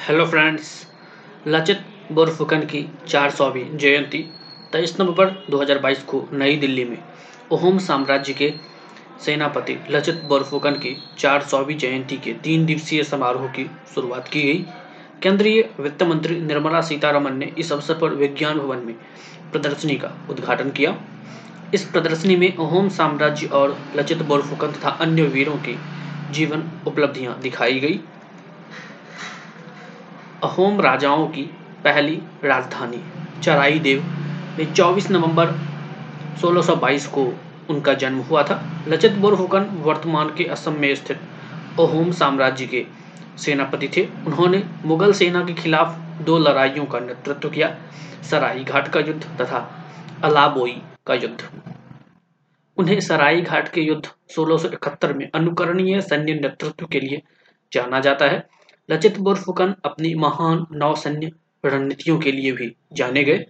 Hello 0.00 0.24
friends 0.26 0.68
Lachit 1.46 1.80
Borphukan 2.12 2.60
की 2.60 2.80
चार 3.08 3.30
सौवीं 3.30 3.64
जयंती, 3.76 4.18
तेईस 4.72 4.94
नवंबर 5.00 5.30
2022 5.50 6.02
को 6.02 6.22
नई 6.32 6.56
दिल्ली 6.56 6.84
में 6.84 6.96
ओहम 7.52 7.78
साम्राज्य 7.78 8.32
के 8.32 8.52
सेनापति 9.24 9.76
लचित 9.90 10.22
बोरफुकन 10.24 10.74
की 10.74 10.96
चार 11.18 11.42
सौवीं 11.42 11.76
जयंती 11.76 12.16
के 12.16 12.32
तीन 12.32 12.64
दिवसीय 12.66 13.02
समारोह 13.04 13.46
की 13.48 13.70
शुरुआत 13.94 14.28
की 14.28 14.42
गई। 14.42 14.64
केंद्रीय 15.22 15.62
वित्त 15.80 16.02
मंत्री 16.02 16.40
निर्मला 16.40 16.80
सीतारमन 16.80 17.36
ने 17.36 17.52
इस 17.58 17.72
अवसर 17.72 17.98
पर 17.98 18.14
विज्ञान 18.14 18.58
भवन 18.58 18.78
में 18.78 18.94
प्रदर्शनी 19.52 19.96
का 19.96 20.12
उद्घाटन 20.30 20.70
किया। 20.70 20.96
इस 21.74 21.84
प्रदर्शनी 21.84 22.36
में 22.36 22.56
ओहम 22.56 22.88
साम्राज्य 22.88 23.46
और 23.46 23.76
लचित 23.96 24.22
बोरफुकन 24.22 24.72
तथा 24.72 24.90
अन्य 25.00 25.22
वीरों 25.22 25.56
की 25.56 25.78
जीवन 26.30 26.70
उपलब्धियाँ 26.86 27.38
दिखाई 27.40 27.78
गई। 27.80 28.00
अहोम 30.44 30.80
राजाओं 30.80 31.26
की 31.28 31.42
पहली 31.84 32.14
राजधानी 32.44 33.00
चराई 33.42 33.78
देव 33.78 34.02
में 34.58 34.72
24 34.74 35.10
नवंबर 35.10 35.50
1622 36.40 37.06
को 37.06 37.24
उनका 37.70 37.94
जन्म 37.94 38.18
हुआ 38.20 38.42
था। 38.42 38.60
लचित 38.88 39.12
बोरफुकन 39.12 39.64
वर्तमान 39.82 40.28
के 40.28 40.44
असम 40.44 40.78
में 40.80 40.94
स्थित 40.94 41.20
अहोम 41.80 42.12
साम्राज्य 42.12 42.66
के 42.66 42.84
सेनापति 43.38 43.88
थे। 43.88 44.04
उन्होंने 44.26 44.62
मुगल 44.84 45.12
सेना 45.12 45.44
के 45.44 45.54
खिलाफ 45.54 45.98
दो 46.20 46.38
लड़ाइयों 46.38 46.84
का 46.84 47.00
नेतृत्व 47.00 47.50
किया, 47.50 47.74
सराई 48.30 48.64
घाट 48.64 48.88
का 48.88 49.00
युद्ध 49.00 49.22
तथा 49.40 49.60
अलाबोई 50.24 50.80
का 51.06 51.14
युद्ध। 51.14 51.48
उन्हें 52.76 53.00
सराई 53.00 53.40
घाट 53.40 53.68
के 53.68 53.80
युद्ध 53.80 54.06
1671 54.30 55.12
में 55.12 55.28
अनुकरणीय 55.34 56.00
सैन्य 56.00 56.34
नेतृत्व 56.34 56.86
के 56.86 57.00
लिए 57.00 57.22
जाना 57.72 58.00
जाता 58.00 58.24
है। 58.24 58.59
लचित 58.90 59.18
बोरफुकन 59.18 59.74
अपनी 59.84 60.14
महान 60.14 60.66
नौसैन्य 60.72 61.30
रणनीतियों 61.64 62.18
के 62.18 62.32
लिए 62.32 62.52
भी 62.52 62.76
जाने 62.92 63.24
गए। 63.24 63.44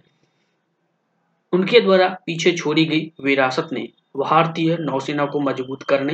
उनके 1.53 1.79
द्वारा 1.79 2.07
पीछे 2.25 2.51
छोड़ी 2.51 2.85
गई 2.85 3.11
विरासत 3.23 3.69
ने 3.73 3.87
भारतीय 4.17 4.77
नौसेना 4.79 5.25
को 5.25 5.39
मज़बूत 5.39 5.83
करने 5.83 6.13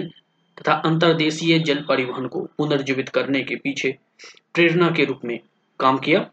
तथा 0.57 0.73
अंतर्देशीय 0.73 1.59
जल 1.59 1.83
परिवहन 1.87 2.27
को 2.27 2.41
पुनर्जीवित 2.57 3.09
करने 3.09 3.41
के 3.43 3.55
पीछे 3.55 3.97
प्रेरणा 4.53 4.89
के 4.89 5.05
रूप 5.05 5.19
में 5.25 5.39
काम 5.79 5.97
किया। 5.97 6.25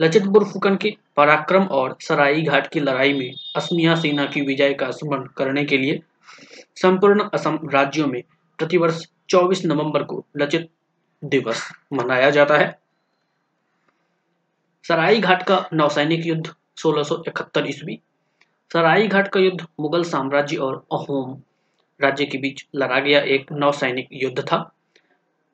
लचित 0.00 0.26
बुरफुकन 0.26 0.76
के 0.76 0.96
पराक्रम 1.16 1.62
और 1.62 1.96
सराई 2.00 2.42
घाट 2.42 2.66
की 2.66 2.80
लड़ाई 2.80 3.12
में 3.12 3.32
असमिया 3.56 3.94
सेना 3.94 4.24
की 4.24 4.40
विजय 4.40 4.74
का 4.74 4.90
स्मरण 4.90 5.26
करने 5.36 5.64
के 5.64 5.78
लिए 5.78 6.00
संपूर्ण 6.76 7.28
असम 7.34 7.58
राज्यों 7.72 8.06
में 8.06 8.22
प्रतिवर्ष 8.58 9.06
24 9.28 9.64
नवंबर 9.64 10.02
को 10.02 10.24
लचित 10.36 10.68
दिवस 11.24 11.72
मनाया 11.92 12.30
जाता 12.30 12.56
है। 12.58 12.78
सराई 14.88 15.20
घाट 15.20 15.42
का 15.42 15.68
नौसैनिक 15.72 16.26
युद्ध 16.26 16.54
1671 16.76 17.66
ईस्वी। 17.66 18.00
सराई 18.72 19.08
घाट 19.08 19.28
का 19.28 19.40
युद्ध 19.40 19.66
मुगल 19.80 20.02
साम्राज्य 20.02 20.56
और 20.56 20.86
अहोम 20.92 21.42
राज्य 22.02 22.26
के 22.26 22.38
बीच 22.38 22.66
लड़ा 22.76 22.98
गया 22.98 23.20
एक 23.20 23.52
नौसैनिक 23.52 24.08
युद्ध 24.12 24.40
था। 24.40 24.74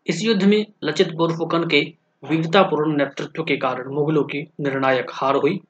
इस 0.07 0.25
युद्ध 0.25 0.43
में 0.43 0.67
लचित 0.85 1.13
बोरफुकन 1.13 1.69
के 1.69 1.95
वीरतापूर्ण 2.25 2.97
नेतृत्व 2.97 3.45
के 3.45 3.57
कारण 3.57 3.93
मुगलों 3.93 4.25
की 4.25 4.49
निर्णायक 4.61 5.07
हार 5.11 5.37
हुई। 5.37 5.61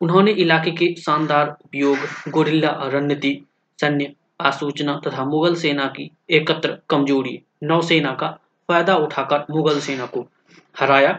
उन्होंने 0.00 0.30
इलाके 0.30 0.70
के 0.70 0.94
शानदार 1.00 1.56
उपयोग 1.64 1.96
गोरिल्ला 2.28 2.70
रणनीति, 2.82 3.46
सैन्य 3.80 4.14
आसूचना 4.40 5.00
तथा 5.06 5.24
मुगल 5.24 5.54
सेना 5.54 5.86
की 5.86 6.10
एकत्र 6.30 6.78
कमज़ोरी 6.90 7.42
नौसेना 7.62 8.12
का 8.12 8.38
फ़ायदा 8.68 8.94
उठाकर 8.96 9.44
मुगल 9.50 9.80
सेना 9.80 10.06
को 10.06 10.20
हराया। 10.74 11.12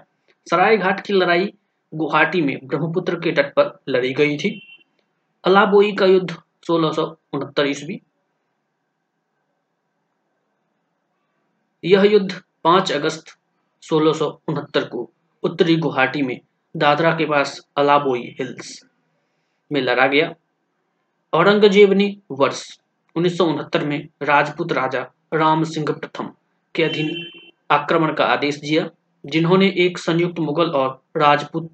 सराय 0.47 0.77
घाट 0.77 1.05
की 1.05 1.13
लड़ाई 1.13 1.53
गुवाहाटी 1.93 2.41
में 2.41 2.57
ब्रह्मपुत्र 2.63 3.15
के 3.15 3.31
तट 3.31 3.53
पर 3.53 3.79
लड़ी 3.89 4.13
गई 4.13 4.37
थी। 4.37 4.49
अलाबोई 5.43 5.91
का 5.91 6.05
युद्ध 6.05 6.35
सोलह 6.67 7.65
ईस्वी। 7.65 7.99
यह 11.83 12.03
युद्ध 12.03 12.41
5 12.63 12.91
अगस्त 12.91 13.37
सोलह 13.83 14.83
को 14.85 15.09
उत्तरी 15.43 15.75
गुवाहाटी 15.75 16.21
में 16.21 16.39
दादरा 16.75 17.11
के 17.11 17.25
पास 17.25 17.59
अलाबोई 17.77 18.35
हिल्स 18.39 18.79
में 19.71 19.81
लड़ा 19.81 20.07
गया। 20.07 20.33
औरंगज़ेब 21.33 21.93
ने 21.93 22.15
वर्ष 22.31 22.63
उन्नीस 23.15 23.37
सौ 23.37 23.45
उनहत्तर 23.45 23.85
में 23.85 23.99
राजपूत 24.21 24.71
राजा 24.71 25.01
राम 25.33 25.63
सिंह 25.63 25.85
प्रथम 25.89 26.31
के 26.75 26.83
अधीन 26.83 27.09
आक्रमण 27.69 28.13
का 28.13 28.25
आदेश 28.25 28.59
दिया, 28.59 28.89
जिन्होंने 29.23 29.67
एक 29.77 29.97
संयुक्त 29.97 30.39
मुगल 30.39 30.69
और 30.71 30.89
राजपूत 31.17 31.69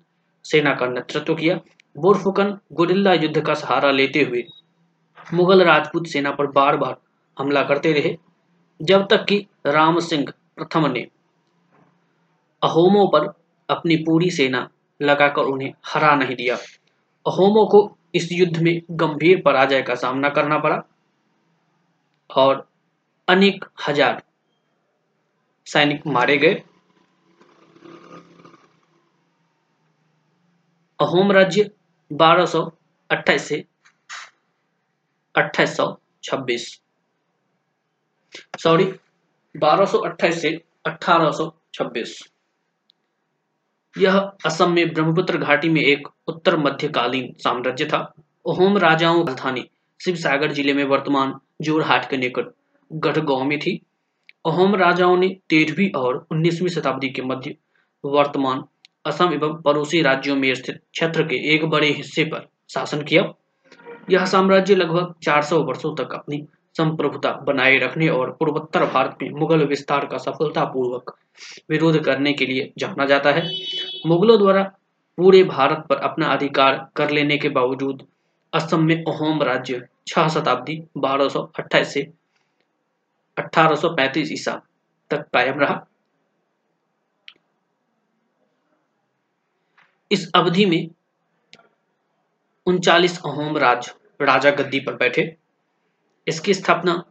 सेना 0.46 0.74
का 0.74 0.88
नेतृत्व 0.88 1.36
किया। 1.36 1.60
बोरफुकन 1.96 2.58
गुरिल्ला 2.74 3.14
युद्ध 3.14 3.42
का 3.42 3.54
सहारा 3.54 3.92
लेते 3.92 4.24
हुए 4.24 4.44
मुगल 5.34 5.64
राजपूत 5.64 6.08
सेना 6.08 6.32
पर 6.32 6.48
बार 6.50 6.78
बार 6.78 6.96
हमला 7.38 7.64
करते 7.64 7.92
रहे, 7.94 8.16
जब 8.80 9.08
तक 9.08 9.26
कि 9.26 9.46
राम 9.68 10.00
सिंह 10.02 10.26
प्रथम 10.56 10.86
ने 10.88 11.08
अहोमों 12.62 13.08
पर 13.08 13.34
अपनी 13.70 13.96
पूरी 13.98 14.30
सेना 14.32 14.68
लगाकर 15.00 15.42
उन्हें 15.44 15.74
हरा 15.86 16.14
नहीं 16.16 16.36
दिया। 16.36 16.56
अहोमों 17.26 17.66
को 17.68 17.90
इस 18.16 18.32
युद्ध 18.32 18.58
में 18.58 18.82
गंभीर 18.92 19.42
पराजय 19.42 19.82
का 19.82 19.96
सामना 19.96 20.30
करना 20.30 20.58
पड़ा 20.58 20.82
और 22.30 22.66
अनेक 23.28 23.66
हज़ार 23.88 24.22
सैनिक 25.68 26.08
मारे 26.08 26.38
गए। 26.38 26.62
अहोम 31.00 31.32
राज्य 31.32 31.70
1228 32.12 33.40
से 33.40 33.64
2826 35.36 36.68
सॉरी 38.60 38.86
1228 39.56 40.42
से 40.42 40.50
1826 40.88 42.18
यह 43.96 44.18
असम 44.46 44.72
में 44.72 44.94
ब्रह्मपुत्र 44.94 45.38
घाटी 45.38 45.70
में 45.70 45.82
एक 45.82 46.08
उत्तर 46.28 46.58
मध्यकालीन 46.58 47.34
साम्राज्य 47.40 47.86
था। 47.86 47.98
अहोम 48.46 48.78
राजाओं 48.78 49.24
की 49.24 49.28
राजधानी 49.28 49.70
शिव 50.00 50.16
सागर 50.16 50.52
ज़िले 50.52 50.74
में 50.74 50.84
वर्तमान 50.84 51.34
जोरहाट 51.62 52.10
के 52.10 52.18
निकट 52.18 52.54
गढ़गांव 52.92 53.44
में 53.44 53.58
थी। 53.60 53.80
अहोम 54.46 54.76
राजाओं 54.76 55.18
ने 55.18 55.28
तेरहवीं 55.50 55.90
और 55.92 56.28
उन्नीसवीं 56.32 56.70
शताब्दी 56.70 57.10
के 57.10 57.22
मध्य 57.22 57.56
वर्तमान 58.06 58.64
असम 59.06 59.34
एवं 59.34 59.62
पड़ोसी 59.62 60.02
राज्यों 60.02 60.36
में 60.36 60.54
स्थित 60.56 60.82
क्षेत्र 60.92 61.24
के 61.24 61.36
एक 61.56 61.66
बड़े 61.66 61.88
हिस्से 61.88 62.24
पर 62.24 62.48
शासन 62.70 63.02
किया। 63.02 63.24
यह 64.10 64.26
साम्राज्य 64.26 64.76
लगभग 64.76 65.14
400 65.24 65.60
वर्षों 65.64 65.96
तक 65.96 66.14
अपनी 66.14 66.44
संप्रभुता 66.76 67.32
बनाए 67.32 67.78
रखने 67.78 68.08
और 68.10 68.32
पूर्वोत्तर 68.32 68.86
भारत 68.86 69.18
में 69.22 69.30
मुगल 69.30 69.66
विस्तार 69.66 70.06
का 70.06 70.18
सफलतापूर्वक 70.18 71.16
विरोध 71.70 72.04
करने 72.04 72.34
के 72.34 72.46
लिए 72.46 72.72
जाना 72.78 73.06
जाता 73.06 73.32
है। 73.32 73.50
मुगलों 74.08 74.38
द्वारा 74.40 74.64
पूरे 75.18 75.44
भारत 75.44 75.86
पर 75.90 75.96
अपना 75.96 76.28
अधिकार 76.28 76.88
कर 76.96 77.10
लेने 77.10 77.38
के 77.38 77.50
बावजूद 77.50 78.04
असम 78.54 78.84
में 78.84 78.96
अहोम 78.96 79.44
राज्य 79.44 79.82
छह 80.08 80.28
शताब्दी 80.28 80.84
बारह 80.98 81.84
से 81.84 82.23
1835 83.38 84.32
ईसा 84.32 84.62
तक 85.10 85.22
कायम 85.34 85.60
रहा। 85.60 85.86
इस 90.12 90.32
अवधि 90.36 90.66
में 90.66 90.90
उनचालीस 92.66 93.20
अहोम 93.20 93.58
राज, 93.58 93.94
राजा 94.22 94.52
गद्दी 94.52 94.80
पर 94.80 94.96
बैठे। 94.96 95.38
इसकी 96.28 96.54
स्थापना 96.54 97.04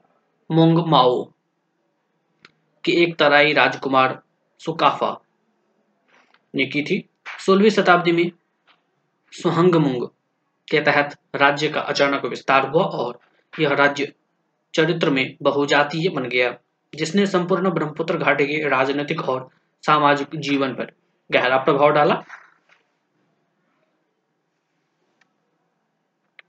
मोंग 0.50 0.78
माओ 0.86 1.24
के 2.84 2.92
एक 2.92 3.16
तराई 3.18 3.52
राजकुमार 3.52 4.22
सुकाफा 4.58 5.20
ने 6.54 6.66
की 6.66 6.82
थी। 6.82 7.08
सोलहवीं 7.46 7.70
शताब्दी 7.70 8.12
में 8.12 8.32
सुहंगमुंग 9.32 10.06
के 10.70 10.80
तहत 10.80 11.18
राज्य 11.34 11.68
का 11.68 11.80
अचानक 11.80 12.24
विस्तार 12.24 12.68
हुआ 12.68 12.84
और 12.84 13.20
यह 13.60 13.74
राज्य 13.74 14.12
चरित्र 14.74 15.10
में 15.10 15.36
बहुजातीय 15.42 16.08
बन 16.08 16.24
गया, 16.24 16.54
जिसने 16.94 17.26
संपूर्ण 17.26 17.70
ब्रह्मपुत्र 17.70 18.16
घाटी 18.16 18.46
के 18.46 18.68
राजनीतिक 18.68 19.28
और 19.28 19.48
सामाजिक 19.86 20.40
जीवन 20.40 20.72
पर 20.72 20.92
गहरा 21.30 21.56
प्रभाव 21.56 21.90
डाला। 21.90 22.22